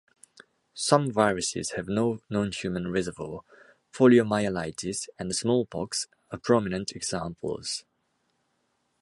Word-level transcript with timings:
Some 0.73 1.11
viruses 1.11 1.73
have 1.73 1.87
no 1.87 2.21
non-human 2.27 2.87
reservoir: 2.91 3.41
poliomyelitis 3.93 5.07
and 5.19 5.35
smallpox 5.35 6.07
are 6.31 6.39
prominent 6.39 6.93
examples. 6.95 7.85